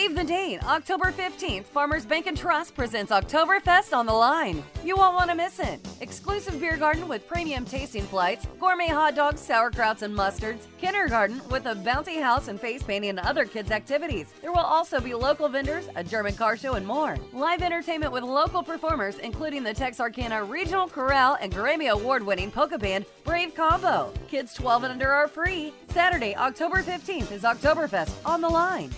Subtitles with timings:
[0.00, 1.64] Save the date, October 15th.
[1.64, 4.64] Farmers Bank and Trust presents Oktoberfest on the line.
[4.82, 5.78] You won't want to miss it.
[6.00, 11.66] Exclusive beer garden with premium tasting flights, gourmet hot dogs, sauerkrauts, and mustards, kindergarten with
[11.66, 14.32] a bouncy house and face painting and other kids' activities.
[14.40, 17.18] There will also be local vendors, a German car show, and more.
[17.34, 22.78] Live entertainment with local performers, including the Texarkana Regional Chorale and Grammy Award winning polka
[22.78, 24.14] band Brave Combo.
[24.28, 25.74] Kids 12 and under are free.
[25.90, 28.90] Saturday, October 15th is Oktoberfest on the line.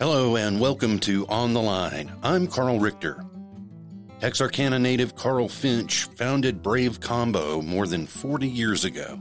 [0.00, 2.10] Hello and welcome to On the Line.
[2.22, 3.22] I'm Carl Richter.
[4.18, 9.20] Texarkana native Carl Finch founded Brave Combo more than 40 years ago.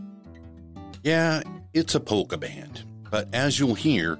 [1.03, 1.43] Yeah,
[1.73, 4.17] it's a polka band, but as you'll hear,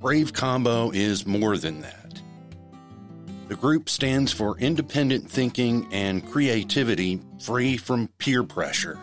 [0.00, 2.18] Brave Combo is more than that.
[3.48, 8.98] The group stands for independent thinking and creativity free from peer pressure.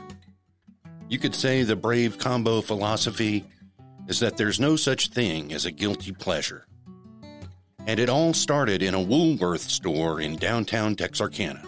[1.09, 3.45] You could say the Brave Combo philosophy
[4.11, 6.65] is that there's no such thing as a guilty pleasure.
[7.87, 11.63] And it all started in a Woolworth store in downtown Texarkana.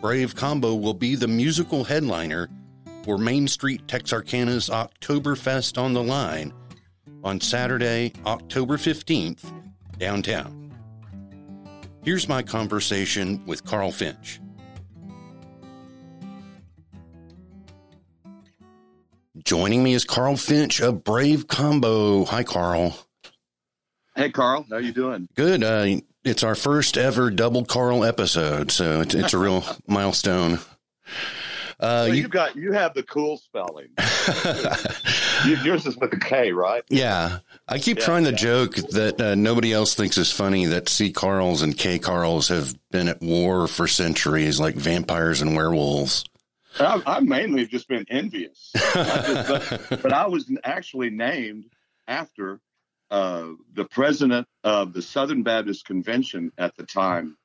[0.00, 2.48] Brave Combo will be the musical headliner
[3.02, 6.54] for Main Street Texarkana's Oktoberfest on the Line
[7.24, 9.52] on Saturday, October 15th,
[9.98, 10.72] downtown.
[12.04, 14.38] Here's my conversation with Carl Finch.
[19.44, 22.24] Joining me is Carl Finch of Brave Combo.
[22.24, 22.96] Hi, Carl.
[24.16, 24.64] Hey, Carl.
[24.70, 25.28] How you doing?
[25.34, 25.62] Good.
[25.62, 30.60] Uh, it's our first ever double Carl episode, so it's, it's a real milestone.
[31.78, 33.88] Uh, you, you, got you have the cool spelling.
[35.62, 36.82] Yours is with a K, right?
[36.88, 38.36] Yeah, I keep yeah, trying to yeah.
[38.36, 42.74] joke that uh, nobody else thinks is funny that C Carls and K Carls have
[42.90, 46.24] been at war for centuries, like vampires and werewolves.
[46.78, 51.66] I, I mainly just been envious, just, but, but, I was actually named
[52.06, 52.60] after
[53.10, 57.36] uh, the president of the Southern Baptist Convention at the time,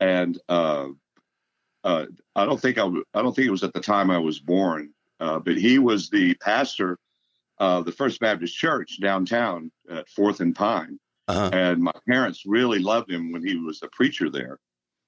[0.00, 0.88] and uh,
[1.84, 4.18] uh, I don't think I, w- I don't think it was at the time I
[4.18, 4.90] was born,
[5.20, 6.98] uh, but he was the pastor
[7.58, 10.98] of the First Baptist Church downtown at Fourth and Pine,
[11.28, 11.50] uh-huh.
[11.52, 14.58] and my parents really loved him when he was a preacher there.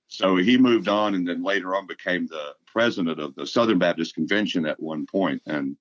[0.08, 4.14] So he moved on and then later on became the president of the Southern Baptist
[4.14, 5.42] Convention at one point.
[5.46, 5.76] And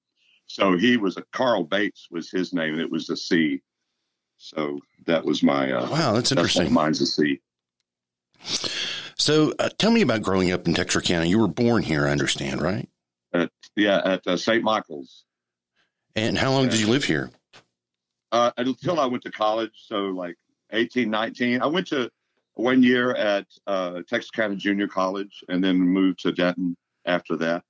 [0.48, 3.62] so he was a Carl Bates was his name, and it was a C.
[4.38, 6.64] So that was my uh, wow, that's interesting.
[6.64, 7.42] That's mine's a C.
[9.18, 11.26] So uh, tell me about growing up in Texarkana.
[11.26, 12.88] You were born here, I understand, right?
[13.34, 14.64] At, yeah, at uh, St.
[14.64, 15.24] Michael's.
[16.16, 17.32] And how long did you live here?
[18.32, 20.36] Uh, until I went to college, so like
[20.72, 21.62] 18, 19.
[21.62, 22.12] I went to
[22.56, 27.64] one year at uh, Texarkana Junior College and then moved to Denton after that.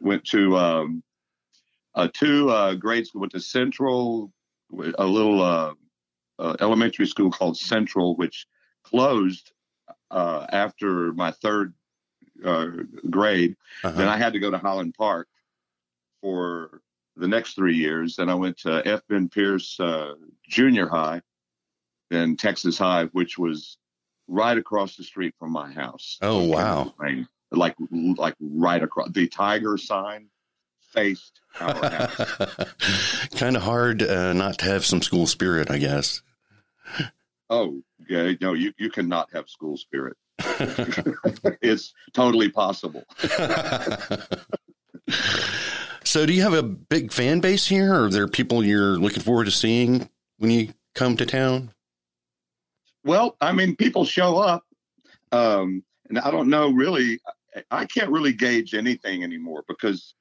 [0.00, 1.02] Went to um,
[1.94, 4.32] uh, two uh, grade school, went to Central,
[4.98, 5.74] a little uh,
[6.38, 8.46] uh, elementary school called Central, which
[8.84, 9.52] closed
[10.10, 11.74] uh, after my third
[12.44, 12.66] uh,
[13.10, 13.56] grade.
[13.82, 13.96] Uh-huh.
[13.96, 15.28] Then I had to go to Holland Park
[16.20, 16.80] for
[17.16, 18.16] the next three years.
[18.16, 19.00] Then I went to F.
[19.08, 20.14] Ben Pierce uh,
[20.48, 21.22] Junior High,
[22.10, 23.78] then Texas High, which was
[24.28, 26.18] right across the street from my house.
[26.22, 26.94] Oh wow!
[27.50, 30.28] Like like right across the tiger sign
[30.96, 33.28] faced our house.
[33.36, 36.22] kind of hard uh, not to have some school spirit, I guess.
[37.48, 40.16] Oh, yeah, no, you you cannot have school spirit.
[41.62, 43.04] it's totally possible.
[46.04, 47.94] so, do you have a big fan base here?
[47.94, 50.08] Or are there people you're looking forward to seeing
[50.38, 51.72] when you come to town?
[53.06, 54.64] Well, I mean, people show up,
[55.30, 57.20] um, and I don't know really.
[57.70, 60.14] I can't really gauge anything anymore because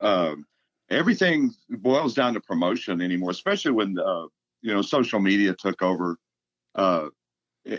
[0.00, 0.46] um,
[0.88, 4.26] everything boils down to promotion anymore, especially when uh,
[4.62, 6.16] you know social media took over.
[6.74, 7.08] Uh,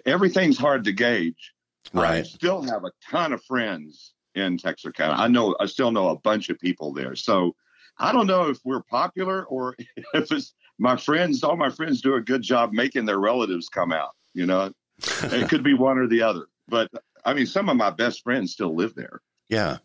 [0.06, 1.54] everything's hard to gauge.
[1.92, 2.20] Right.
[2.20, 5.14] I still have a ton of friends in Texarkana.
[5.14, 7.16] I know I still know a bunch of people there.
[7.16, 7.56] So
[7.98, 9.76] I don't know if we're popular or
[10.14, 11.44] if it's my friends.
[11.44, 14.12] All my friends do a good job making their relatives come out.
[14.36, 14.72] You know,
[15.24, 16.46] it could be one or the other.
[16.68, 16.92] But
[17.24, 19.22] I mean, some of my best friends still live there.
[19.50, 19.78] Yeah.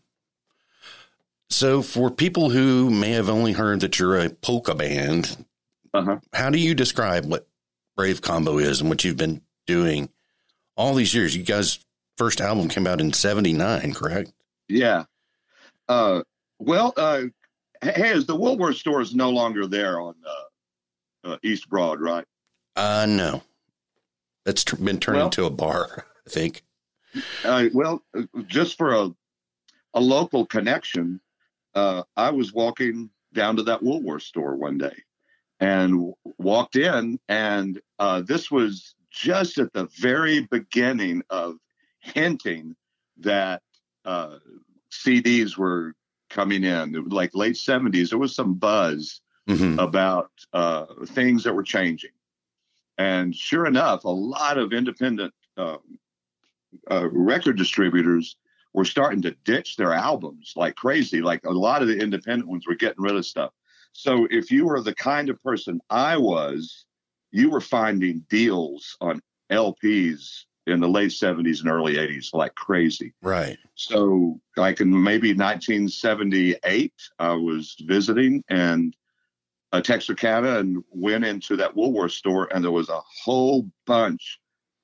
[1.48, 5.44] So for people who may have only heard that you're a polka band,
[5.94, 6.18] uh-huh.
[6.32, 7.46] how do you describe what
[7.96, 10.10] Brave Combo is and what you've been doing
[10.76, 11.36] all these years?
[11.36, 11.84] You guys'
[12.16, 14.32] first album came out in '79, correct?
[14.68, 15.04] Yeah.
[15.88, 16.22] Uh,
[16.60, 17.22] well, uh,
[17.82, 22.24] hey, is the Woolworth store is no longer there on uh, uh East Broad, right?
[22.76, 23.42] Uh, no.
[24.44, 26.62] That's t- been turned well, into a bar, I think.
[27.44, 28.02] Uh, well,
[28.46, 29.10] just for a
[29.92, 31.20] a local connection,
[31.74, 34.94] uh, I was walking down to that Woolworth store one day
[35.58, 41.56] and walked in, and uh, this was just at the very beginning of
[41.98, 42.76] hinting
[43.18, 43.62] that
[44.04, 44.36] uh,
[44.90, 45.94] CDs were
[46.30, 46.94] coming in.
[46.94, 48.10] It was like late 70s.
[48.10, 49.78] There was some buzz mm-hmm.
[49.78, 52.10] about uh, things that were changing.
[53.00, 55.78] And sure enough, a lot of independent um,
[56.90, 58.36] uh, record distributors
[58.74, 61.22] were starting to ditch their albums like crazy.
[61.22, 63.52] Like a lot of the independent ones were getting rid of stuff.
[63.94, 66.84] So if you were the kind of person I was,
[67.32, 73.14] you were finding deals on LPs in the late 70s and early 80s like crazy.
[73.22, 73.56] Right.
[73.76, 78.94] So, like in maybe 1978, I was visiting and
[79.72, 84.40] uh, Texarkana and went into that Woolworth store, and there was a whole bunch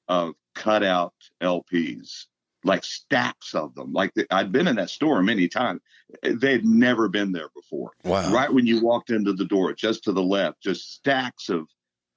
[0.08, 2.26] of cutout LPs,
[2.64, 3.92] like stacks of them.
[3.92, 5.80] Like the, I'd been in that store many times.
[6.22, 7.90] They'd never been there before.
[8.04, 8.32] Wow.
[8.32, 11.66] Right when you walked into the door, just to the left, just stacks of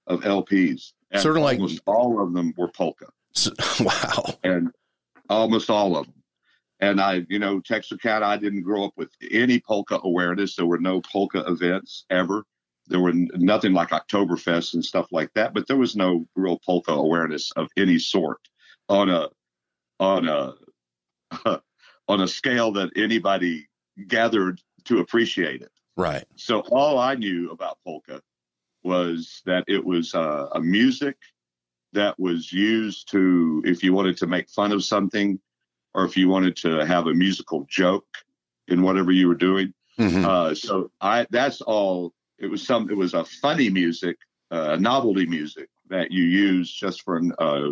[0.07, 0.93] of LPs.
[1.11, 3.07] And sort of like all of them were polka.
[3.33, 4.25] So, wow.
[4.43, 4.71] And
[5.29, 6.15] almost all of them.
[6.79, 10.55] And I, you know, Texarkana, I didn't grow up with any polka awareness.
[10.55, 12.45] There were no polka events ever.
[12.89, 16.91] There were nothing like Oktoberfest and stuff like that, but there was no real polka
[16.91, 18.39] awareness of any sort
[18.87, 19.29] on a
[19.99, 20.53] on a
[22.07, 23.67] on a scale that anybody
[24.07, 25.71] gathered to appreciate it.
[25.95, 26.25] Right.
[26.35, 28.21] So all I knew about polka
[28.83, 31.17] was that it was uh, a music
[31.93, 35.39] that was used to, if you wanted to make fun of something,
[35.93, 38.07] or if you wanted to have a musical joke
[38.67, 39.73] in whatever you were doing.
[39.99, 40.23] Mm-hmm.
[40.23, 42.89] Uh, so I that's all it was some.
[42.89, 44.17] It was a funny music,
[44.51, 47.71] uh, novelty music that you use just for a uh,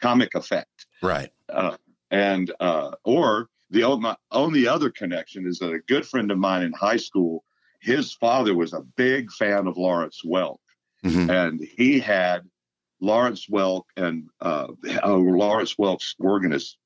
[0.00, 0.86] comic effect.
[1.02, 1.30] Right.
[1.48, 1.76] Uh,
[2.10, 6.62] and uh, or the my only other connection is that a good friend of mine
[6.62, 7.44] in high school,
[7.80, 10.58] his father was a big fan of Lawrence Welk,
[11.04, 11.30] mm-hmm.
[11.30, 12.42] and he had
[13.00, 14.68] Lawrence Welk and uh,
[15.02, 16.76] uh, Lawrence Welk's organist.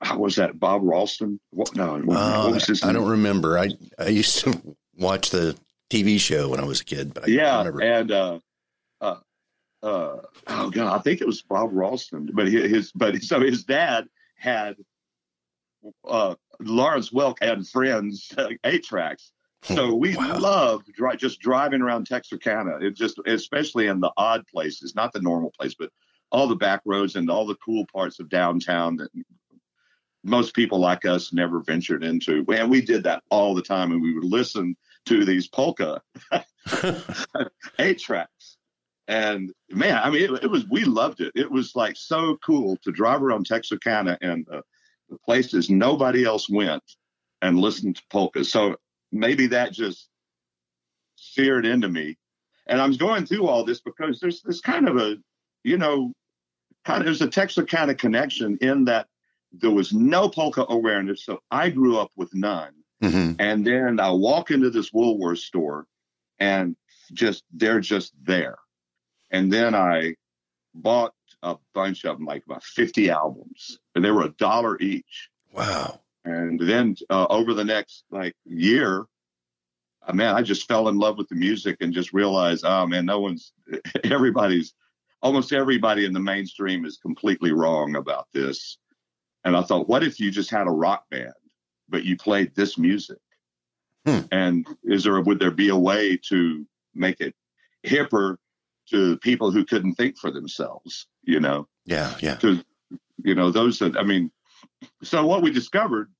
[0.00, 0.58] How was that?
[0.58, 1.40] Bob Ralston?
[1.50, 3.58] What, no, what, what was his I don't remember.
[3.58, 5.56] I I used to watch the
[5.94, 7.14] TV show when I was a kid.
[7.14, 8.38] But I yeah, and uh,
[9.00, 9.16] uh,
[9.82, 10.16] uh,
[10.48, 12.30] oh god, I think it was Bob Ralston.
[12.32, 14.76] But his but so his dad had
[16.06, 19.32] uh, Lawrence Welk had friends uh, eight tracks.
[19.62, 20.38] So we wow.
[20.38, 22.80] loved dri- just driving around Texarkana.
[22.82, 25.88] It just, especially in the odd places, not the normal place, but
[26.30, 29.08] all the back roads and all the cool parts of downtown that
[30.22, 32.44] most people like us never ventured into.
[32.50, 33.92] And we did that all the time.
[33.92, 34.76] And we would listen
[35.06, 36.02] to these polka
[37.78, 38.56] eight tracks.
[39.06, 41.32] And man, I mean, it, it, was, we loved it.
[41.34, 44.62] It was like so cool to drive around Texarkana and uh,
[45.10, 46.82] the places nobody else went
[47.42, 48.44] and listen to polka.
[48.44, 48.76] So
[49.12, 50.08] maybe that just
[51.16, 52.16] seared into me.
[52.66, 55.16] And I'm going through all this because there's this kind of a,
[55.64, 56.12] you know,
[56.86, 59.06] kind of there's a Texarkana connection in that
[59.52, 61.24] there was no polka awareness.
[61.24, 62.72] So I grew up with none.
[63.04, 63.40] Mm-hmm.
[63.40, 65.86] And then I walk into this Woolworth store
[66.38, 66.76] and
[67.12, 68.58] just, they're just there.
[69.30, 70.14] And then I
[70.74, 75.30] bought a bunch of them, like about 50 albums, and they were a dollar each.
[75.52, 76.00] Wow.
[76.24, 79.04] And then uh, over the next like year,
[80.06, 83.06] uh, man, I just fell in love with the music and just realized, oh man,
[83.06, 83.52] no one's,
[84.04, 84.74] everybody's,
[85.22, 88.78] almost everybody in the mainstream is completely wrong about this.
[89.44, 91.32] And I thought, what if you just had a rock band?
[91.88, 93.18] But you played this music.
[94.06, 94.20] Hmm.
[94.30, 97.34] And is there would there be a way to make it
[97.86, 98.36] hipper
[98.90, 101.06] to people who couldn't think for themselves?
[101.22, 101.68] You know?
[101.86, 102.36] Yeah, yeah.
[102.36, 102.62] To
[103.22, 104.30] you know those that I mean.
[105.02, 106.12] So what we discovered,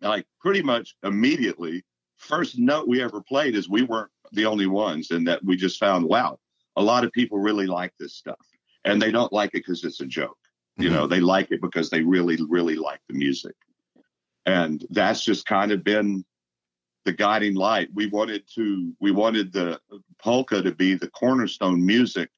[0.00, 1.84] like pretty much immediately,
[2.18, 5.78] first note we ever played is we weren't the only ones, and that we just
[5.78, 6.38] found wow,
[6.76, 8.46] a lot of people really like this stuff,
[8.84, 10.36] and they don't like it because it's a joke.
[10.76, 10.94] You mm-hmm.
[10.94, 13.54] know, they like it because they really, really like the music.
[14.46, 16.24] And that's just kind of been
[17.04, 17.88] the guiding light.
[17.94, 19.80] We wanted to, we wanted the
[20.20, 22.30] polka to be the cornerstone music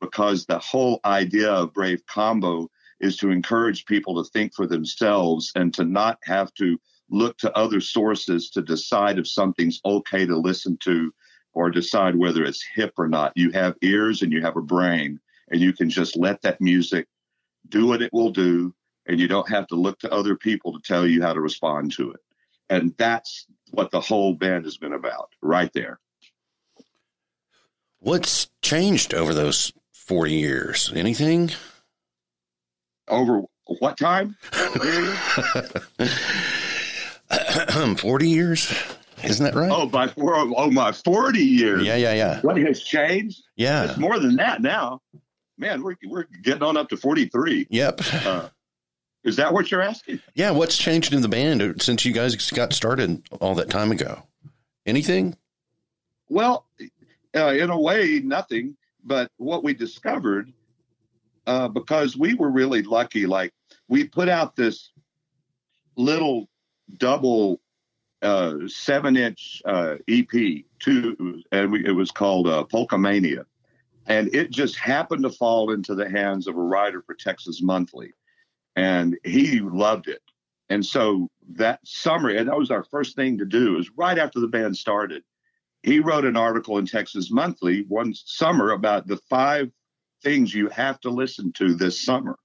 [0.00, 2.68] because the whole idea of Brave Combo
[3.00, 6.78] is to encourage people to think for themselves and to not have to
[7.10, 11.12] look to other sources to decide if something's okay to listen to
[11.52, 13.32] or decide whether it's hip or not.
[13.36, 17.06] You have ears and you have a brain, and you can just let that music
[17.68, 18.74] do what it will do
[19.06, 21.92] and you don't have to look to other people to tell you how to respond
[21.92, 22.20] to it.
[22.70, 25.98] And that's what the whole band has been about right there.
[27.98, 30.92] What's changed over those 40 years?
[30.94, 31.50] Anything?
[33.08, 34.36] Over what time?
[37.96, 38.72] 40 years?
[39.24, 39.70] Isn't that right?
[39.70, 41.84] Oh, by four, oh my, 40 years.
[41.84, 42.40] Yeah, yeah, yeah.
[42.40, 43.42] What has changed?
[43.56, 43.84] Yeah.
[43.84, 45.00] It's more than that now.
[45.58, 47.68] Man, we're, we're getting on up to 43.
[47.70, 48.00] Yep.
[48.24, 48.48] Uh,
[49.24, 50.20] is that what you're asking?
[50.34, 50.50] Yeah.
[50.50, 54.22] What's changed in the band since you guys got started all that time ago?
[54.86, 55.36] Anything?
[56.28, 56.66] Well,
[57.36, 58.76] uh, in a way, nothing.
[59.04, 60.52] But what we discovered,
[61.46, 63.52] uh, because we were really lucky, like
[63.88, 64.90] we put out this
[65.96, 66.48] little
[66.98, 67.60] double
[68.22, 73.44] uh, seven inch uh, EP, two, and we, it was called uh, Polka Mania.
[74.06, 78.12] And it just happened to fall into the hands of a writer for Texas Monthly.
[78.76, 80.22] And he loved it.
[80.68, 84.40] And so that summer, and that was our first thing to do, is right after
[84.40, 85.22] the band started,
[85.82, 89.70] he wrote an article in Texas Monthly one summer about the five
[90.22, 92.38] things you have to listen to this summer.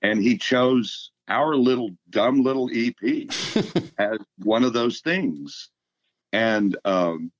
[0.00, 3.30] And he chose our little dumb little EP
[3.98, 5.70] as one of those things.
[6.32, 7.30] And um,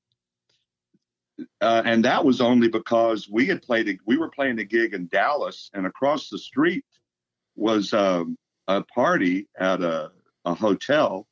[1.61, 4.95] uh, and that was only because we had played a, we were playing a gig
[4.95, 6.85] in Dallas and across the street
[7.57, 8.37] was um,
[8.69, 10.11] a party at a,
[10.45, 11.27] a hotel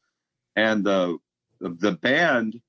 [0.56, 1.18] and the,
[1.60, 2.60] the band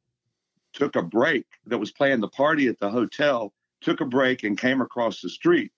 [0.73, 4.57] took a break that was playing the party at the hotel took a break and
[4.57, 5.71] came across the street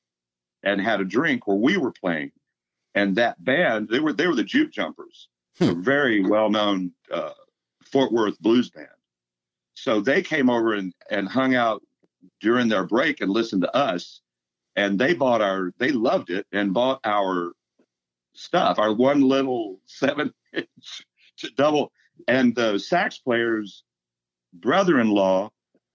[0.61, 2.31] and had a drink where we were playing
[2.95, 5.27] and that band they were they were the juke jumpers
[5.59, 5.69] Hmm.
[5.69, 7.29] a very well known uh,
[7.85, 8.87] fort worth blues band
[9.75, 11.83] so they came over and, and hung out
[12.41, 14.21] during their break and listened to us
[14.75, 17.51] and they bought our they loved it and bought our
[18.33, 21.05] stuff our one little seven inch
[21.55, 21.91] double
[22.27, 23.83] and the sax player's
[24.53, 25.49] brother-in-law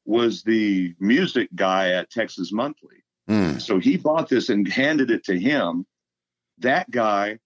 [0.04, 3.60] was the music guy at texas monthly Mm.
[3.60, 5.84] so he bought this and handed it to him.
[6.60, 7.38] That guy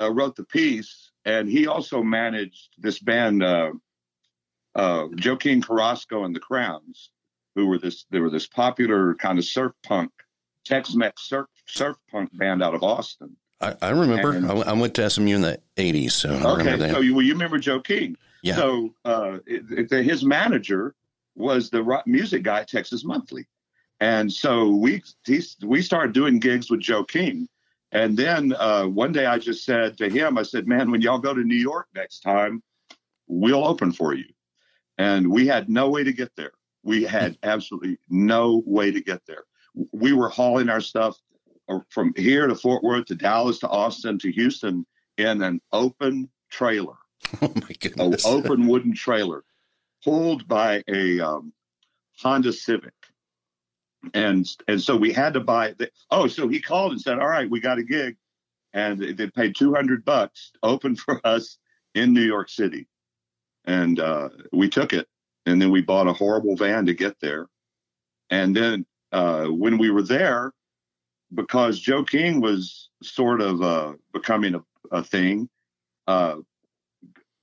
[0.00, 3.72] uh, wrote the piece, and he also managed this band, uh,
[4.74, 7.10] uh, Joe King Carrasco and the Crowns,
[7.54, 10.10] who were this they were this popular kind of surf punk,
[10.64, 13.36] Tex-Mex surf surf punk band out of Austin.
[13.64, 14.32] I, I remember.
[14.32, 16.94] And- I, I went to SMU in the 80s, so I Okay, remember that.
[16.94, 18.16] so you, well, you remember Joe King?
[18.42, 18.56] yeah.
[18.56, 20.94] So uh, it, it- his manager
[21.34, 23.46] was the rock music guy at Texas Monthly,
[24.00, 27.48] and so we he, we started doing gigs with Joe King.
[27.92, 31.18] And then uh, one day I just said to him, I said, "Man, when y'all
[31.18, 32.62] go to New York next time,
[33.28, 34.24] we'll open for you."
[34.98, 36.52] And we had no way to get there.
[36.82, 39.44] We had absolutely no way to get there.
[39.92, 41.16] We were hauling our stuff
[41.90, 46.96] from here to Fort Worth to Dallas to Austin to Houston in an open trailer.
[47.40, 48.26] Oh, my goodness.
[48.26, 49.44] open wooden trailer
[50.04, 51.52] pulled by a um,
[52.20, 52.92] Honda Civic.
[54.12, 57.26] And and so we had to buy the, oh so he called and said all
[57.26, 58.16] right we got a gig.
[58.74, 61.58] And they paid 200 bucks open for us
[61.94, 62.86] in New York City.
[63.64, 65.08] And uh, we took it.
[65.46, 67.46] And then we bought a horrible van to get there.
[68.30, 70.52] And then uh, when we were there
[71.34, 74.62] because Joe King was sort of uh, becoming a,
[74.92, 75.48] a thing
[76.06, 76.36] uh,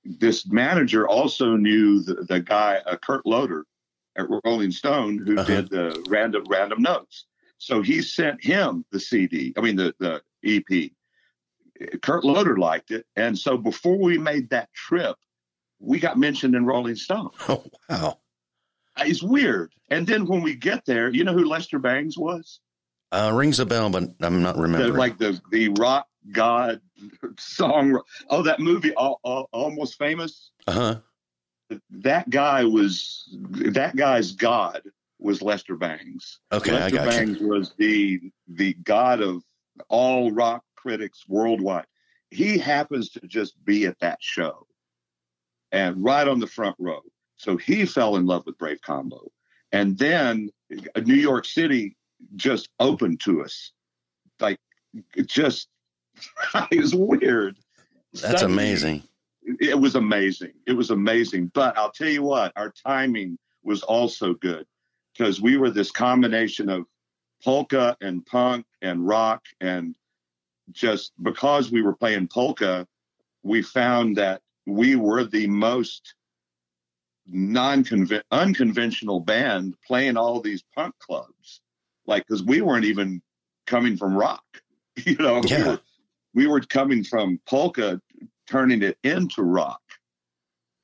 [0.04, 3.64] this manager also knew the, the guy, uh, Kurt Loder
[4.16, 5.44] at Rolling Stone, who Uh-huh.
[5.44, 7.26] did the random random notes.
[7.58, 9.52] So he sent him the CD.
[9.56, 10.90] I mean the the EP.
[12.02, 15.16] Kurt Loder liked it, and so before we made that trip,
[15.80, 17.30] we got mentioned in Rolling Stone.
[17.48, 18.18] Oh, wow.
[18.98, 19.72] It's weird.
[19.88, 22.60] And then when we get there, you know who Lester Bangs was?
[23.12, 24.94] Uh, rings a bell, but I'm not The, remembering.
[24.94, 26.80] like the the rock god
[27.38, 28.00] song.
[28.30, 30.50] Oh, that movie, Al- Al- almost famous.
[30.66, 30.72] uh
[31.70, 31.76] huh.
[31.90, 34.82] that guy was that guy's god
[35.18, 36.40] was Lester Bangs.
[36.52, 37.10] Okay, I Lester got you.
[37.10, 39.42] Bangs was the the god of
[39.88, 41.86] all rock critics worldwide.
[42.30, 44.66] He happens to just be at that show
[45.70, 47.00] and right on the front row.
[47.36, 49.30] So he fell in love with Brave Combo.
[49.70, 50.50] And then
[50.94, 51.96] uh, New York City
[52.36, 53.72] just open to us.
[54.40, 54.58] Like
[55.16, 55.68] it just
[56.70, 57.58] it was weird.
[58.12, 59.02] That's Suddenly, amazing.
[59.60, 60.52] it was amazing.
[60.66, 61.50] It was amazing.
[61.54, 64.66] But I'll tell you what, our timing was also good
[65.12, 66.84] because we were this combination of
[67.42, 69.42] polka and punk and rock.
[69.60, 69.96] And
[70.72, 72.86] just because we were playing polka,
[73.42, 76.14] we found that we were the most
[77.26, 77.84] non
[78.30, 81.61] unconventional band playing all these punk clubs.
[82.06, 83.22] Like, because we weren't even
[83.66, 84.44] coming from rock,
[85.04, 85.80] you know, we, were,
[86.34, 88.00] we were coming from polka
[88.48, 89.80] turning it into rock.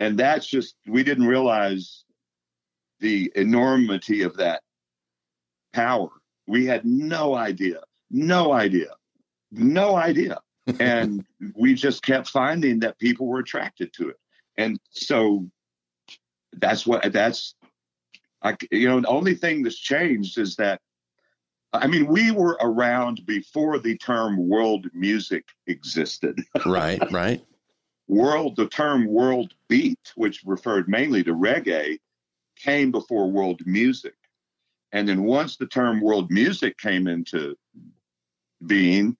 [0.00, 2.04] And that's just, we didn't realize
[3.00, 4.62] the enormity of that
[5.72, 6.10] power.
[6.46, 8.94] We had no idea, no idea,
[9.50, 10.38] no idea.
[10.80, 14.16] and we just kept finding that people were attracted to it.
[14.56, 15.48] And so
[16.52, 17.54] that's what that's
[18.42, 20.80] I you know the only thing that's changed is that
[21.72, 26.40] I mean we were around before the term world music existed.
[26.66, 27.44] right, right.
[28.06, 31.98] World the term world beat, which referred mainly to reggae,
[32.56, 34.14] came before world music.
[34.92, 37.56] And then once the term world music came into
[38.66, 39.16] being,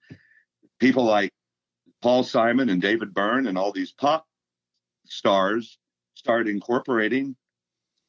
[0.79, 1.31] people like
[2.01, 4.25] Paul Simon and David Byrne and all these pop
[5.05, 5.77] stars
[6.15, 7.35] started incorporating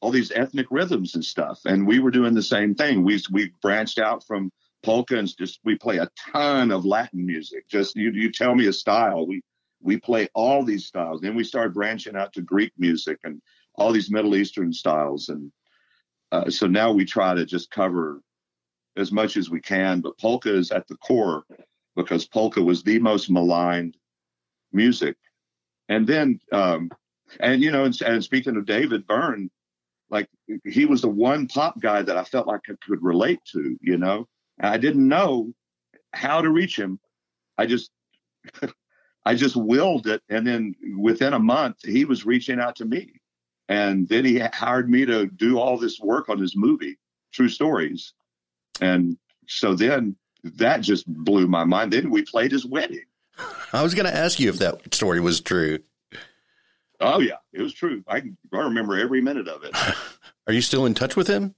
[0.01, 1.61] all these ethnic rhythms and stuff.
[1.67, 3.05] And we were doing the same thing.
[3.05, 4.51] We we branched out from
[4.83, 7.69] polka and just we play a ton of Latin music.
[7.69, 9.43] Just you you tell me a style, we
[9.83, 11.21] we play all these styles.
[11.21, 13.41] Then we started branching out to Greek music and
[13.75, 15.29] all these Middle Eastern styles.
[15.29, 15.53] And
[16.33, 18.21] uh, so now we try to just cover
[18.97, 20.01] as much as we can.
[20.01, 21.45] But polka is at the core
[21.97, 23.97] because polka was the most maligned
[24.73, 25.17] music.
[25.89, 26.91] And then, um,
[27.41, 29.51] and you know, and, and speaking of David Byrne,
[30.11, 30.29] like
[30.65, 33.97] he was the one pop guy that I felt like I could relate to, you
[33.97, 34.27] know.
[34.59, 35.53] And I didn't know
[36.13, 36.99] how to reach him.
[37.57, 37.91] I just
[39.25, 43.21] I just willed it and then within a month he was reaching out to me.
[43.69, 46.99] And then he hired me to do all this work on his movie,
[47.33, 48.15] True Stories.
[48.81, 51.93] And so then that just blew my mind.
[51.93, 53.05] Then we played his wedding.
[53.73, 55.79] I was going to ask you if that story was true.
[57.01, 58.05] Oh yeah, it was true.
[58.07, 59.75] I, I remember every minute of it.
[60.47, 61.55] Are you still in touch with him?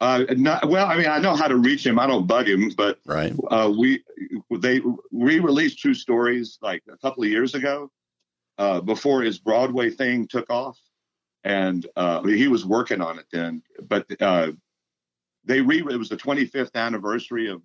[0.00, 1.98] Uh, not, well, I mean, I know how to reach him.
[1.98, 3.34] I don't bug him, but right.
[3.50, 4.02] Uh, we
[4.50, 4.80] they
[5.12, 7.90] re-released True Stories like a couple of years ago,
[8.60, 10.78] uh, before his Broadway thing took off,
[11.44, 13.62] and uh, he was working on it then.
[13.88, 14.52] But uh,
[15.44, 17.62] they re it was the 25th anniversary of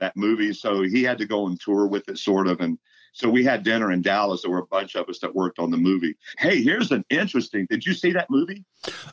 [0.00, 2.78] that movie, so he had to go on tour with it, sort of, and
[3.14, 4.42] so we had dinner in Dallas.
[4.42, 6.16] There were a bunch of us that worked on the movie.
[6.36, 7.64] Hey, here's an interesting.
[7.70, 8.64] Did you see that movie?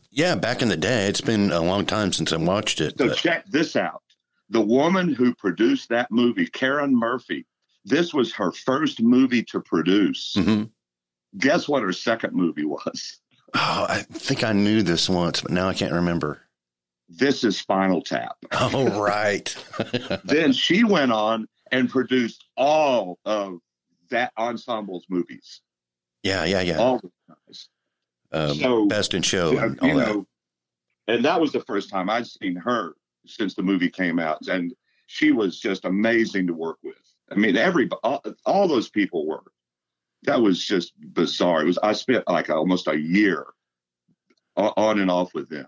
[0.09, 1.05] Yeah, back in the day.
[1.07, 2.97] It's been a long time since I watched it.
[2.97, 3.17] So but...
[3.17, 4.01] check this out.
[4.49, 7.45] The woman who produced that movie, Karen Murphy,
[7.85, 10.33] this was her first movie to produce.
[10.35, 10.63] Mm-hmm.
[11.37, 13.19] Guess what her second movie was?
[13.53, 16.41] Oh, I think I knew this once, but now I can't remember.
[17.07, 18.35] This is Spinal Tap.
[18.51, 19.55] Oh, right.
[20.23, 23.59] then she went on and produced all of
[24.11, 25.61] that ensemble's movies.
[26.23, 26.77] Yeah, yeah, yeah.
[26.77, 27.67] All the guys.
[28.31, 30.25] Um, so best in show and all that.
[31.07, 32.93] And that was the first time I'd seen her
[33.25, 34.73] since the movie came out, and
[35.07, 36.95] she was just amazing to work with.
[37.29, 39.43] I mean, every all, all those people were.
[40.23, 41.63] That was just bizarre.
[41.63, 41.79] It was.
[41.81, 43.47] I spent like almost a year
[44.55, 45.67] on and off with them,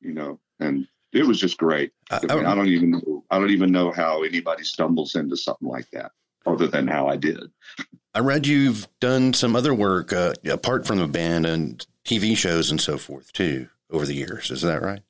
[0.00, 1.92] you know, and it was just great.
[2.10, 3.24] I, I, mean, I don't even know.
[3.30, 6.12] I don't even know how anybody stumbles into something like that
[6.46, 7.50] other than how I did.
[8.14, 12.70] I read you've done some other work uh, apart from the band and TV shows
[12.70, 14.50] and so forth too over the years.
[14.50, 15.02] Is that right?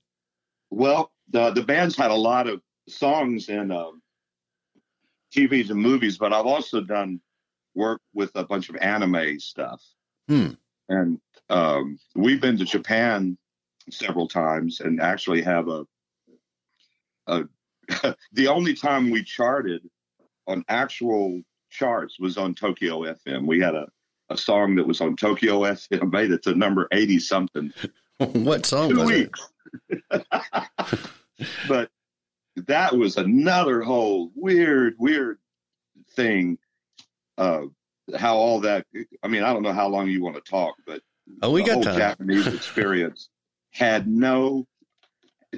[0.71, 4.03] Well, the the band's had a lot of songs in um,
[5.35, 7.21] TVs and movies, but I've also done
[7.75, 9.83] work with a bunch of anime stuff.
[10.29, 10.51] Hmm.
[10.88, 13.38] And um, we've been to Japan
[13.90, 15.87] several times and actually have a,
[17.27, 17.45] a
[18.33, 19.83] the only time we charted
[20.47, 23.47] on actual charts was on Tokyo FM.
[23.47, 23.89] We had a,
[24.31, 27.73] a song that was on Tokyo FM, made it to number 80 something.
[28.19, 29.49] what song Two was weeks.
[29.89, 30.27] it?
[31.69, 31.91] but
[32.57, 35.39] that was another whole weird, weird
[36.15, 36.59] thing.
[37.39, 37.63] Uh,
[38.17, 38.87] how all that,
[39.23, 41.01] I mean, I don't know how long you want to talk, but
[41.43, 41.97] oh, we got time.
[41.97, 43.31] Japanese experience
[43.71, 44.67] had no,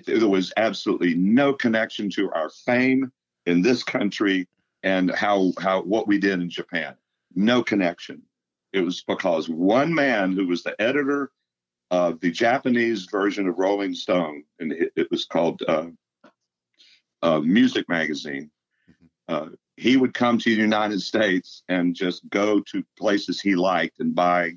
[0.07, 3.11] there was absolutely no connection to our fame
[3.47, 4.47] in this country
[4.85, 6.95] and how how what we did in Japan.
[7.35, 8.23] No connection.
[8.73, 11.33] It was because one man who was the editor
[11.91, 15.87] of the Japanese version of Rolling Stone, and it, it was called uh,
[17.23, 18.51] uh, Music Magazine.
[19.27, 24.01] Uh, he would come to the United States and just go to places he liked
[24.01, 24.53] and buy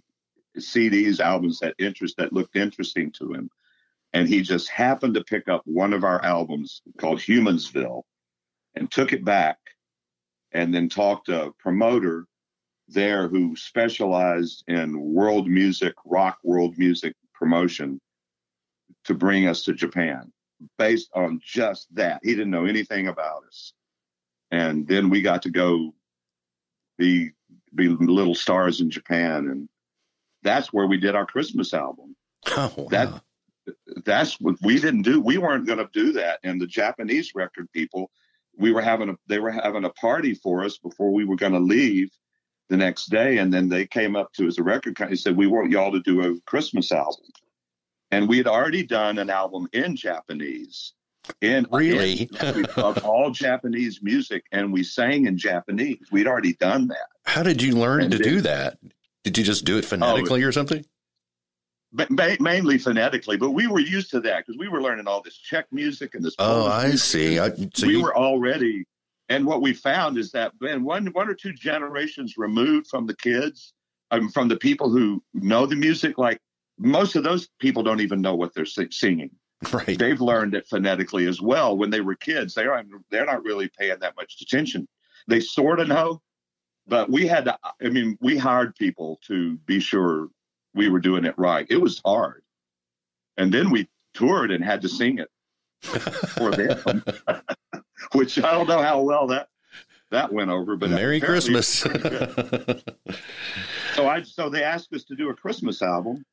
[0.58, 3.50] CDs, albums that interest that looked interesting to him.
[4.13, 8.04] And he just happened to pick up one of our albums called Humansville
[8.76, 9.58] and took it back
[10.51, 12.25] and then talked to a promoter
[12.88, 17.99] there who specialized in world music, rock world music promotion
[19.05, 20.31] to bring us to Japan
[20.77, 22.21] based on just that.
[22.23, 23.73] He didn't know anything about us.
[24.51, 25.93] And then we got to go
[26.97, 27.31] be
[27.75, 29.69] be little stars in Japan and
[30.43, 32.15] that's where we did our Christmas album.
[32.55, 32.88] Oh, wow.
[32.89, 33.21] That
[34.05, 35.19] that's what we didn't do.
[35.19, 36.39] We weren't going to do that.
[36.43, 38.10] And the Japanese record people
[38.58, 41.54] we were having a they were having a party for us before we were going
[41.54, 42.10] to leave
[42.70, 43.38] the next day.
[43.38, 46.02] And then they came up to us, a record company, said, We want y'all to
[46.02, 47.26] do a Christmas album.
[48.12, 50.93] And we had already done an album in Japanese.
[51.41, 52.30] In, really?
[52.41, 56.00] in, of all Japanese music, and we sang in Japanese.
[56.10, 57.08] We'd already done that.
[57.26, 58.78] How did you learn and to then, do that?
[59.26, 60.86] Did you just do it oh, phonetically oh, or something?
[61.91, 65.65] Mainly phonetically, but we were used to that because we were learning all this Czech
[65.71, 66.36] music and this.
[66.39, 67.00] Oh, I music.
[67.00, 67.39] see.
[67.39, 68.04] I, so we you...
[68.04, 68.86] were already,
[69.30, 73.15] and what we found is that man, one one or two generations removed from the
[73.15, 73.73] kids,
[74.12, 76.39] um, from the people who know the music, like
[76.78, 79.32] most of those people don't even know what they're singing.
[79.73, 79.97] Right.
[79.97, 82.54] They've learned it phonetically as well when they were kids.
[82.54, 82.89] They aren't.
[83.10, 84.88] They're not really paying that much attention.
[85.28, 86.21] They sort of know,
[86.86, 87.58] but we had to.
[87.63, 90.30] I mean, we hired people to be sure
[90.78, 91.66] we were doing it right.
[91.70, 92.44] It was hard.
[93.38, 95.30] And then we toured and had to sing it
[95.82, 97.04] for them,
[98.13, 99.50] which I don't know how well that
[100.12, 100.76] that went over.
[100.76, 101.68] But Merry Christmas.
[103.94, 106.26] so I so they asked us to do a Christmas album,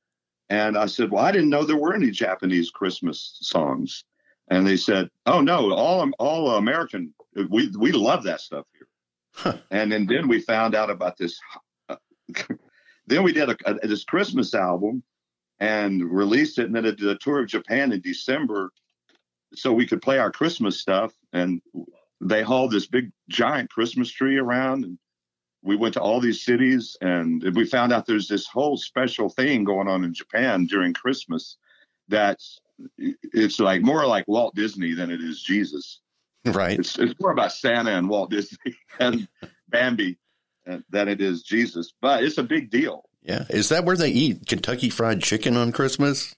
[0.49, 4.05] and I said, "Well, I didn't know there were any Japanese Christmas songs."
[4.49, 7.13] And they said, "Oh no, all all American.
[7.51, 8.89] We we love that stuff here."
[9.35, 9.59] Huh.
[9.71, 11.39] And, and then we found out about this
[11.89, 11.97] uh,
[13.07, 15.03] then we did a, a, this Christmas album
[15.61, 18.73] and released it, and then did a tour of Japan in December,
[19.55, 21.13] so we could play our Christmas stuff.
[21.33, 21.63] And
[22.21, 24.99] they hauled this big giant Christmas tree around, and
[25.63, 29.65] we went to all these cities, and we found out there's this whole special thing
[29.65, 31.57] going on in Japan during Christmas
[32.09, 32.61] that's
[33.09, 36.01] it's like more like Walt Disney than it is Jesus.
[36.45, 36.79] Right.
[36.79, 39.29] It's, it's more about Santa and Walt Disney and
[39.69, 40.19] Bambi
[40.67, 43.05] than it is Jesus, but it's a big deal.
[43.23, 43.45] Yeah.
[43.49, 46.35] Is that where they eat Kentucky Fried Chicken on Christmas?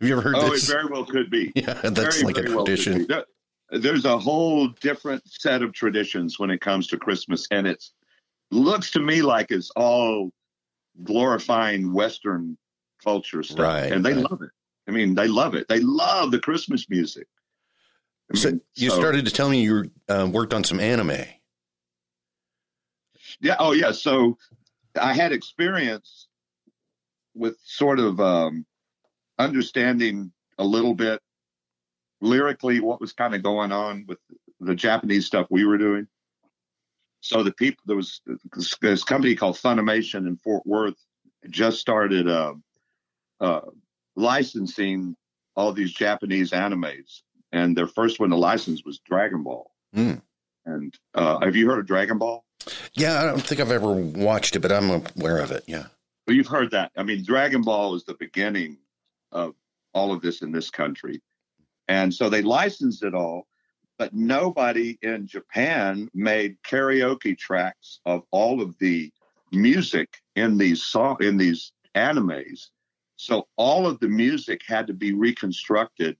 [0.00, 0.68] Have you ever heard oh, this?
[0.68, 1.52] it very well could be.
[1.56, 3.06] Yeah, that's very, like a tradition.
[3.08, 3.24] Well
[3.70, 7.84] There's a whole different set of traditions when it comes to Christmas, and it
[8.50, 10.30] looks to me like it's all
[11.04, 12.56] glorifying Western
[13.02, 14.30] culture stuff, right, and they right.
[14.30, 14.50] love it.
[14.88, 15.68] I mean, they love it.
[15.68, 17.26] They love the Christmas music.
[18.30, 21.24] I mean, so you so, started to tell me you uh, worked on some anime.
[23.40, 23.56] Yeah.
[23.58, 23.92] Oh, yeah.
[23.92, 24.36] So
[25.00, 26.28] I had experience
[27.34, 28.66] with sort of um,
[29.38, 31.20] understanding a little bit
[32.20, 34.18] lyrically what was kind of going on with
[34.60, 36.06] the Japanese stuff we were doing.
[37.20, 38.20] So the people there was
[38.80, 40.96] this company called Funimation in Fort Worth
[41.48, 42.54] just started uh,
[43.40, 43.60] uh,
[44.16, 45.16] licensing
[45.56, 47.20] all these Japanese animes,
[47.52, 49.70] and their first one to license was Dragon Ball.
[49.94, 50.22] Mm.
[50.64, 52.44] And uh, have you heard of Dragon Ball?
[52.94, 55.64] Yeah, I don't think I've ever watched it, but I'm aware of it.
[55.66, 55.86] Yeah.
[56.26, 56.92] Well, you've heard that.
[56.96, 58.78] I mean, Dragon Ball is the beginning
[59.32, 59.54] of
[59.92, 61.20] all of this in this country.
[61.88, 63.46] And so they licensed it all,
[63.98, 69.10] but nobody in Japan made karaoke tracks of all of the
[69.52, 72.68] music in these song in these animes.
[73.16, 76.16] So all of the music had to be reconstructed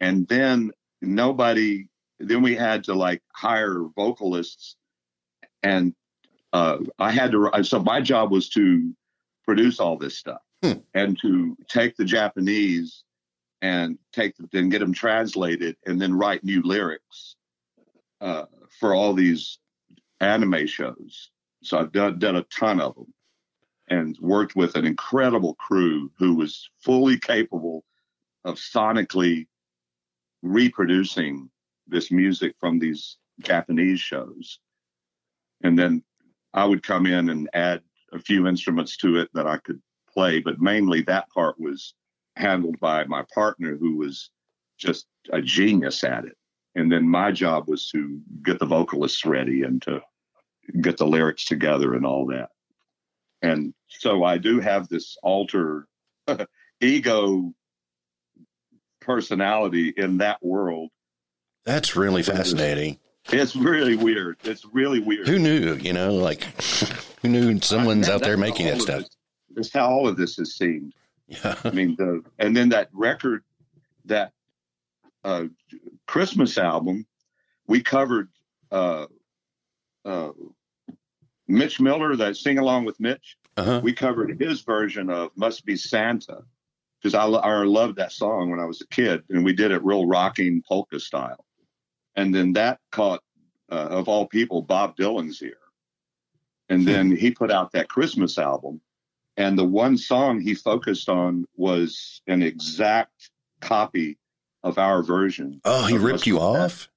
[0.00, 1.86] and then nobody
[2.18, 4.76] then we had to like hire vocalists
[5.62, 5.94] and
[6.52, 7.50] uh, I had to.
[7.62, 8.92] So my job was to
[9.44, 10.72] produce all this stuff hmm.
[10.94, 13.04] and to take the Japanese
[13.60, 17.36] and take them and get them translated and then write new lyrics
[18.20, 18.44] uh,
[18.78, 19.58] for all these
[20.20, 21.30] anime shows.
[21.62, 23.12] So I've done, done a ton of them
[23.88, 27.84] and worked with an incredible crew who was fully capable
[28.44, 29.46] of sonically
[30.42, 31.48] reproducing
[31.86, 34.58] this music from these Japanese shows
[35.62, 36.02] and then
[36.54, 39.80] I would come in and add a few instruments to it that I could
[40.12, 41.94] play, but mainly that part was
[42.36, 44.30] handled by my partner who was
[44.78, 46.36] just a genius at it.
[46.74, 50.00] And then my job was to get the vocalists ready and to
[50.80, 52.48] get the lyrics together and all that.
[53.42, 55.86] And so I do have this alter
[56.80, 57.52] ego
[59.00, 60.90] personality in that world.
[61.64, 62.98] That's really fascinating.
[63.30, 64.38] It's really weird.
[64.44, 65.28] It's really weird.
[65.28, 65.74] Who knew?
[65.74, 66.44] You know, like
[67.22, 69.04] who knew someone's out there making that stuff?
[69.54, 70.94] That's how all of this has seemed.
[71.28, 71.54] Yeah.
[71.64, 73.44] I mean, the and then that record,
[74.06, 74.32] that
[75.24, 75.44] uh,
[76.06, 77.06] Christmas album,
[77.66, 78.28] we covered
[78.70, 79.06] uh,
[80.04, 80.30] uh,
[81.46, 83.36] Mitch Miller, that sing along with Mitch.
[83.56, 83.80] Uh-huh.
[83.82, 86.42] We covered his version of "Must Be Santa"
[87.00, 89.84] because I, I loved that song when I was a kid, and we did it
[89.84, 91.44] real rocking polka style.
[92.16, 93.22] And then that caught,
[93.70, 95.56] uh, of all people, Bob Dylan's ear.
[96.68, 98.80] And then he put out that Christmas album.
[99.36, 104.18] And the one song he focused on was an exact copy
[104.62, 105.60] of our version.
[105.64, 106.88] Oh, he ripped you off?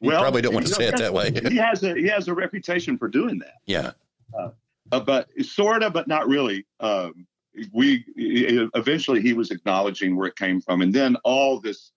[0.00, 1.32] You well, probably don't want to say it that way.
[1.48, 3.54] he has a he has a reputation for doing that.
[3.66, 3.92] Yeah.
[4.38, 4.50] uh,
[4.92, 6.66] uh, but sort of, but not really.
[6.80, 7.26] Um,
[7.72, 11.92] we eventually he was acknowledging where it came from, and then all this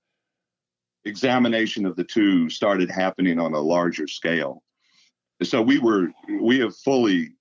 [1.08, 4.64] examination of the two started happening on a larger scale.
[5.44, 6.10] So we were
[6.42, 7.34] we have fully.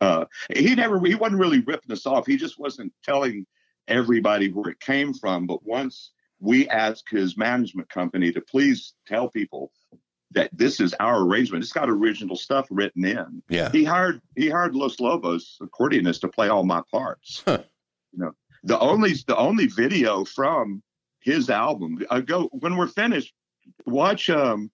[0.00, 2.26] Uh, he never he wasn't really ripping us off.
[2.26, 3.46] He just wasn't telling
[3.88, 5.46] everybody where it came from.
[5.46, 9.72] But once we asked his management company to please tell people
[10.32, 11.64] that this is our arrangement.
[11.64, 13.42] It's got original stuff written in.
[13.48, 13.70] Yeah.
[13.70, 17.42] He hired he hired Los Lobos accordionist to play all my parts.
[17.44, 17.62] Huh.
[18.12, 20.82] You know, the only the only video from
[21.20, 21.98] his album.
[22.10, 23.32] I go when we're finished.
[23.86, 24.70] Watch um,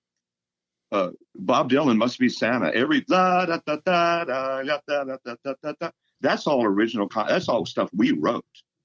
[0.92, 2.72] uh, Bob Dylan must be Santa.
[2.72, 5.90] Every da da da da da da da da da da da.
[6.20, 7.08] That's all original.
[7.28, 8.44] That's all stuff we wrote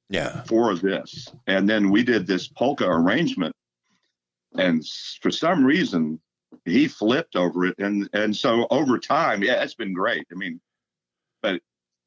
[0.09, 0.43] Yeah.
[0.43, 3.55] for this, and then we did this polka arrangement.
[4.57, 4.83] And
[5.21, 6.19] for some reason,
[6.65, 10.25] he flipped over it, and and so over time, yeah, it's been great.
[10.31, 10.59] I mean,
[11.41, 11.61] but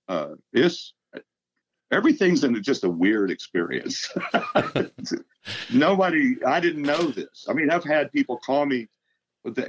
[0.08, 0.92] uh, it's
[1.90, 4.10] everything's in just a weird experience.
[5.72, 7.46] Nobody, I didn't know this.
[7.48, 8.88] I mean, I've had people call me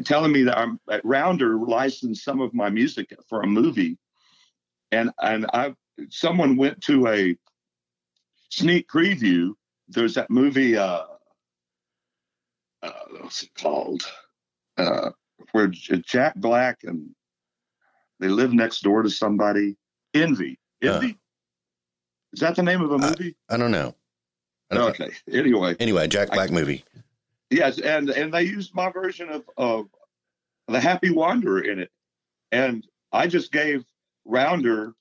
[0.05, 3.97] telling me that I'm at Rounder licensed some of my music for a movie,
[4.91, 5.75] and and I
[6.09, 7.35] someone went to a
[8.49, 9.53] sneak preview.
[9.89, 10.77] There's that movie.
[10.77, 11.03] Uh,
[12.81, 14.03] uh, what's it called?
[14.77, 15.11] Uh,
[15.51, 17.09] where Jack Black and
[18.19, 19.75] they live next door to somebody.
[20.13, 20.57] Envy.
[20.81, 21.17] Envy.
[22.31, 23.35] Is that the name of a Uh, movie?
[23.49, 23.95] I don't know.
[24.71, 25.11] I okay.
[25.31, 26.83] Anyway, Anyway, Jack Black movie.
[27.49, 29.87] yes, and and they used my version of of
[30.67, 31.91] the Happy Wanderer in it,
[32.51, 33.83] and I just gave
[34.25, 34.93] Rounder.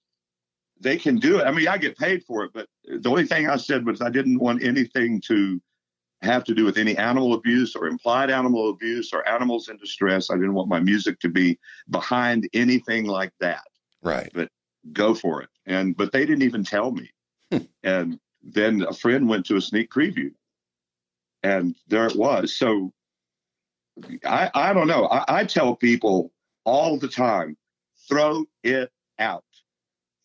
[0.81, 1.45] They can do it.
[1.45, 4.11] I mean, I get paid for it, but the only thing I said was I
[4.11, 5.61] didn't want anything to
[6.21, 10.31] have to do with any animal abuse or implied animal abuse or animals in distress.
[10.31, 11.59] I didn't want my music to be
[11.91, 13.63] behind anything like that.
[14.03, 14.31] Right.
[14.35, 14.49] But
[14.93, 15.49] go for it.
[15.65, 17.11] And but they didn't even tell me.
[17.53, 17.59] Hmm.
[17.83, 20.33] and then a friend went to a sneak preview,
[21.43, 22.55] and there it was.
[22.55, 22.93] So
[24.25, 25.07] I I don't know.
[25.07, 26.31] I, I tell people
[26.65, 27.57] all the time,
[28.09, 29.45] throw it out,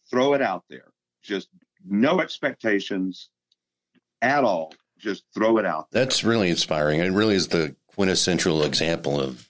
[0.10, 0.92] throw it out there.
[1.22, 1.50] Just
[1.86, 3.30] no expectations
[4.22, 4.74] at all.
[4.98, 5.90] Just throw it out.
[5.92, 6.04] there.
[6.04, 7.00] That's really inspiring.
[7.00, 9.50] It really is the quintessential example of,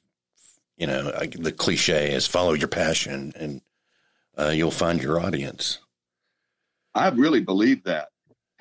[0.77, 3.61] you know, the cliche is follow your passion and
[4.37, 5.79] uh, you'll find your audience.
[6.93, 8.09] I really believe that.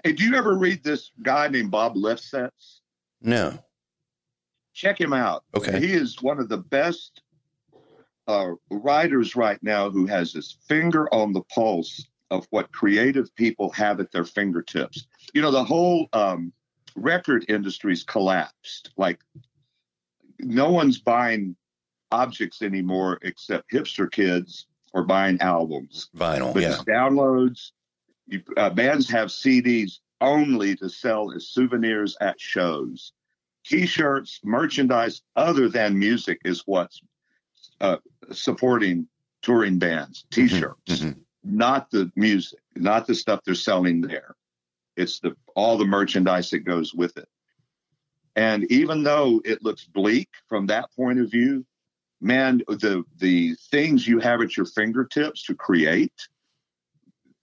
[0.04, 2.80] Hey, do you ever read this guy named Bob Lefsetz?
[3.20, 3.58] No.
[4.74, 5.44] Check him out.
[5.56, 5.80] Okay.
[5.80, 7.22] He is one of the best
[8.28, 13.70] uh, writers right now who has his finger on the pulse of what creative people
[13.70, 15.06] have at their fingertips.
[15.34, 16.52] You know, the whole um,
[16.94, 18.90] record industry's collapsed.
[18.96, 19.18] Like,
[20.38, 21.56] no one's buying
[22.12, 26.08] objects anymore except hipster kids or buying albums.
[26.16, 26.54] Vinyl.
[26.54, 26.76] But Yeah.
[26.87, 27.72] downloads.
[28.29, 33.12] You, uh, bands have CDs only to sell as souvenirs at shows.
[33.64, 37.01] T-shirts, merchandise other than music is what's
[37.81, 37.97] uh,
[38.33, 39.09] supporting
[39.43, 40.25] touring bands.
[40.31, 41.17] T-shirts, mhm.
[41.45, 44.35] not the music, not the stuff they're selling there.
[44.97, 47.29] It's the all the merchandise that goes with it.
[48.37, 51.64] And even though it looks bleak from that point of view,
[52.21, 56.29] man, the the things you have at your fingertips to create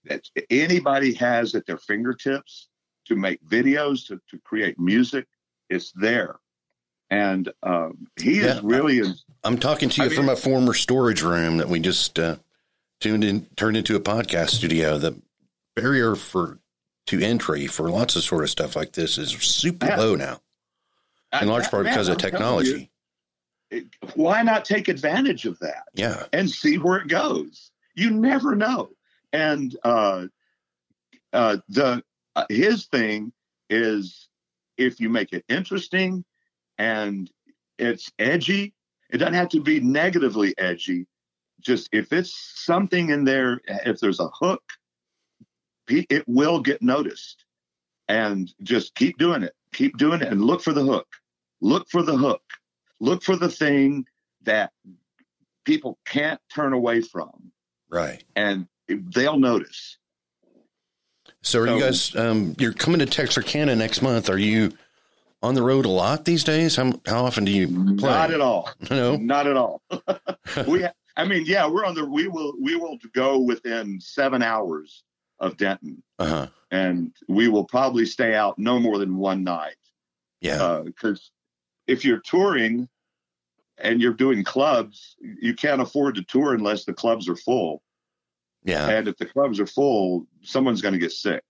[0.08, 2.68] that anybody has at their fingertips
[3.06, 5.26] to make videos, to, to create music,
[5.70, 6.36] it's there.
[7.10, 8.56] And um, he Yeah.
[8.56, 9.14] is really in,
[9.44, 12.36] I'm talking to you I mean- from a former storage room that we just uh,
[13.00, 14.98] tuned in, turned into a podcast studio.
[14.98, 15.20] The
[15.76, 16.58] barrier for
[17.06, 20.40] to entry for lots of sort of stuff like this is super low now,
[21.40, 22.90] in large part Man, because of I'm technology.
[23.70, 25.84] you, why not take advantage of that?
[25.94, 26.24] Yeah.
[26.32, 27.70] and see where it goes.
[27.94, 28.90] You never know.
[29.36, 30.26] And uh,
[31.34, 32.02] uh, the
[32.34, 33.32] uh, his thing
[33.68, 34.28] is
[34.78, 36.24] if you make it interesting
[36.78, 37.30] and
[37.78, 38.72] it's edgy,
[39.10, 41.06] it doesn't have to be negatively edgy.
[41.60, 42.32] Just if it's
[42.64, 44.62] something in there, if there's a hook,
[45.88, 47.44] it will get noticed.
[48.08, 49.52] And just keep doing it.
[49.74, 51.08] Keep doing it and look for the hook.
[51.60, 52.42] Look for the hook.
[53.00, 54.06] Look for the thing
[54.44, 54.72] that
[55.64, 57.52] people can't turn away from
[57.90, 58.24] Right.
[58.34, 59.98] and they'll notice.
[61.42, 62.14] So are you guys?
[62.16, 64.28] Um, you're coming to Texarkana next month.
[64.28, 64.72] Are you
[65.42, 66.76] on the road a lot these days?
[66.76, 68.10] How how often do you play?
[68.10, 68.68] Not at all.
[68.90, 69.16] No.
[69.16, 69.82] Not at all.
[70.66, 72.04] we, I mean, yeah, we're on the.
[72.04, 72.54] We will.
[72.60, 75.04] We will go within seven hours
[75.38, 76.46] of Denton, Uh huh.
[76.70, 79.76] and we will probably stay out no more than one night.
[80.40, 80.80] Yeah.
[80.84, 81.30] Because
[81.86, 82.88] if you're touring,
[83.78, 87.82] and you're doing clubs, you can't afford to tour unless the clubs are full.
[88.66, 88.88] Yeah.
[88.90, 91.42] And if the clubs are full, someone's going to get sick.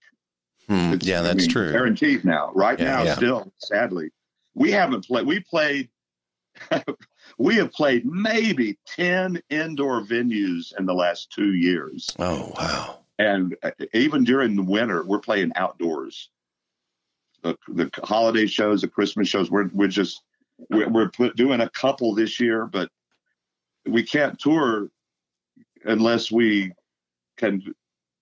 [0.69, 0.95] Hmm.
[1.01, 1.73] Yeah, I that's mean, true.
[1.73, 2.53] Guaranteed now.
[2.55, 3.15] Right Yeah, now, yeah.
[3.15, 4.11] still, sadly,
[4.55, 5.27] we haven't played.
[5.27, 5.89] We played.
[7.39, 13.01] we have played maybe ten indoor venues in the last two years, Oh, wow.
[13.19, 16.31] and uh, even during the winter, we're playing outdoors.
[17.43, 20.23] The, the holiday shows, the Christmas shows, we're we're just
[20.71, 22.89] we're, we're put, doing a couple this year, but
[23.87, 24.89] we can't tour
[25.85, 26.73] unless we
[27.37, 27.63] can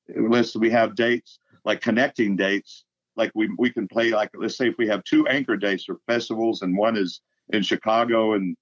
[0.08, 2.84] unless we have dates like connecting dates
[3.16, 5.96] like we we can play like let's say if we have two anchor dates or
[6.06, 8.56] festivals and one is in Chicago and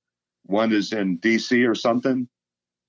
[0.46, 2.28] one is in DC or something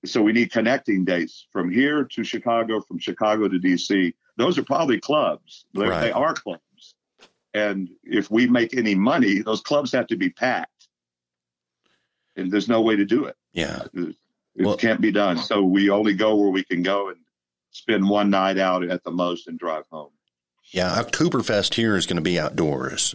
[0.06, 4.64] so we need connecting dates from here to Chicago from Chicago to DC those are
[4.64, 6.02] probably clubs Right.
[6.02, 6.96] they are clubs
[7.54, 10.88] and if we make any money those clubs have to be packed
[12.36, 13.84] and there's no way to do it Yeah.
[13.94, 14.16] it
[14.56, 15.38] Well- can't be done.
[15.38, 17.18] So we only go where we can go and
[17.74, 20.12] spend one night out at the most and drive home.
[20.72, 21.02] Yeah.
[21.04, 23.14] Oktoberfest here is going to be outdoors.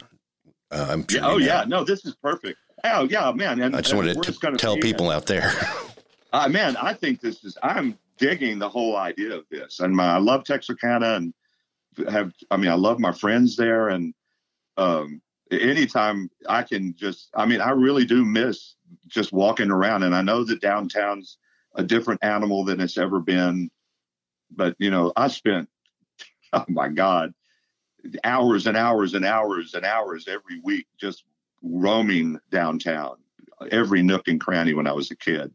[0.71, 1.39] Uh, I'm sure Yeah, oh know.
[1.39, 2.59] yeah, no, this is perfect.
[2.85, 3.61] Oh yeah, man.
[3.61, 5.53] And I just wanted to tell people out there.
[6.33, 7.57] Uh, man, I think this is.
[7.63, 11.35] I'm digging the whole idea of this, and my, I love Texarkana, and
[12.09, 12.33] have.
[12.51, 14.13] I mean, I love my friends there, and
[14.77, 17.31] um, anytime I can just.
[17.35, 18.75] I mean, I really do miss
[19.07, 21.39] just walking around, and I know that downtown's
[21.75, 23.71] a different animal than it's ever been,
[24.51, 25.69] but you know, I spent.
[26.51, 27.35] Oh my God.
[28.25, 31.25] Hours and hours and hours and hours every week just
[31.63, 33.17] roaming downtown,
[33.71, 35.53] every nook and cranny when I was a kid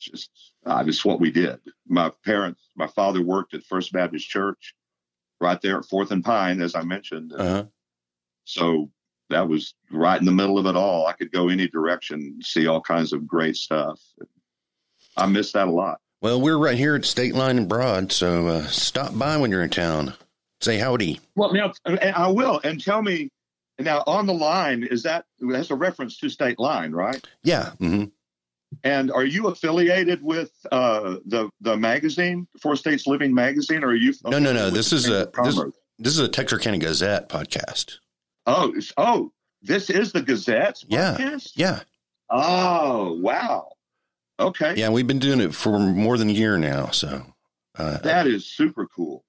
[0.00, 0.30] just
[0.66, 1.60] uh, just what we did.
[1.86, 4.74] My parents, my father worked at First Baptist Church
[5.40, 7.32] right there at Fourth and Pine, as I mentioned.
[7.32, 7.64] Uh-huh.
[8.44, 8.90] So
[9.28, 11.06] that was right in the middle of it all.
[11.06, 14.00] I could go any direction, see all kinds of great stuff.
[15.16, 16.00] I miss that a lot.
[16.22, 19.62] Well, we're right here at State Line and Broad, so uh, stop by when you're
[19.62, 20.14] in town.
[20.60, 21.20] Say howdy.
[21.34, 23.30] Well, now I will, and tell me
[23.78, 27.26] now on the line is that that's a reference to State Line, right?
[27.42, 27.70] Yeah.
[27.72, 28.04] hmm
[28.84, 33.94] And are you affiliated with uh, the the magazine, Four States Living magazine, or are
[33.94, 34.12] you?
[34.26, 34.68] No, no, no.
[34.68, 35.58] This is a this,
[35.98, 37.94] this is a Texarkana Gazette podcast.
[38.44, 41.16] Oh, oh, this is the Gazette's Yeah.
[41.18, 41.52] podcast?
[41.54, 41.80] Yeah.
[42.28, 43.70] Oh, wow.
[44.40, 44.74] Okay.
[44.76, 44.88] Yeah.
[44.90, 46.86] We've been doing it for more than a year now.
[46.90, 47.24] So,
[47.78, 49.24] uh, That is super cool.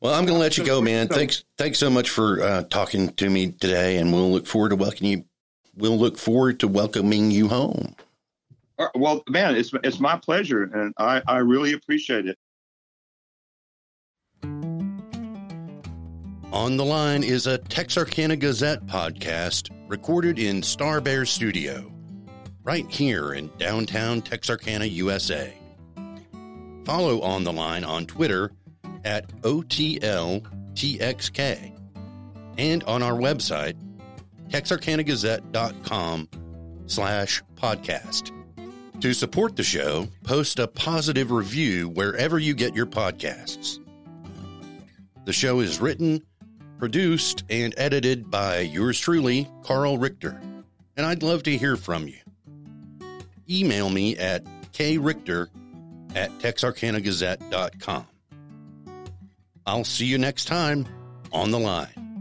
[0.00, 1.08] well, I'm going to let you go, man.
[1.18, 1.44] Thanks.
[1.58, 5.10] Thanks so much for uh, talking to me today, and we'll look forward to welcoming
[5.12, 5.24] you.
[5.76, 7.96] We'll look forward to welcoming you home.
[8.78, 12.38] Uh, Well, man, it's it's my pleasure, and I, I really appreciate it.
[16.52, 21.90] On the Line is a Texarkana Gazette podcast recorded in Star Bear Studio,
[22.64, 25.54] right here in downtown Texarkana, USA.
[26.84, 28.50] Follow On the Line on Twitter
[29.04, 30.42] at OTLTXK
[32.58, 33.74] and on our website,
[34.48, 36.28] texarkanagazette.com
[36.86, 38.30] slash podcast.
[39.00, 43.78] To support the show, post a positive review wherever you get your podcasts.
[45.26, 46.22] The show is written,
[46.78, 50.40] produced, and edited by yours truly, Carl Richter,
[50.96, 52.23] and I'd love to hear from you.
[53.48, 55.48] Email me at krichter
[56.14, 58.06] at texarkanagazette.com.
[59.66, 60.86] I'll see you next time
[61.32, 62.13] on the line.